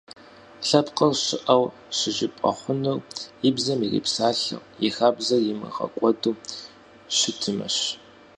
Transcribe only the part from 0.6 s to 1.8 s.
Лъэпкъыр щыӀэу